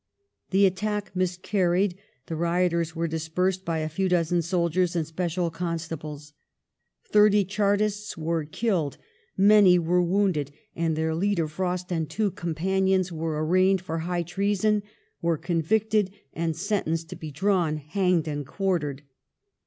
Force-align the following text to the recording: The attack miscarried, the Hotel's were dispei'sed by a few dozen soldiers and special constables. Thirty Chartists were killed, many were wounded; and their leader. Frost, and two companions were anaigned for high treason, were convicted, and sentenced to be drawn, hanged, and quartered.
The 0.49 0.65
attack 0.65 1.15
miscarried, 1.15 1.95
the 2.25 2.35
Hotel's 2.35 2.95
were 2.95 3.07
dispei'sed 3.07 3.63
by 3.63 3.77
a 3.77 3.87
few 3.87 4.09
dozen 4.09 4.41
soldiers 4.41 4.95
and 4.95 5.05
special 5.05 5.51
constables. 5.51 6.33
Thirty 7.03 7.45
Chartists 7.45 8.17
were 8.17 8.43
killed, 8.45 8.97
many 9.37 9.77
were 9.77 10.01
wounded; 10.01 10.49
and 10.75 10.95
their 10.95 11.13
leader. 11.13 11.47
Frost, 11.47 11.91
and 11.91 12.09
two 12.09 12.31
companions 12.31 13.11
were 13.11 13.37
anaigned 13.37 13.81
for 13.81 13.99
high 13.99 14.23
treason, 14.23 14.81
were 15.21 15.37
convicted, 15.37 16.09
and 16.33 16.55
sentenced 16.55 17.09
to 17.09 17.15
be 17.15 17.29
drawn, 17.29 17.77
hanged, 17.77 18.27
and 18.27 18.47
quartered. 18.47 19.03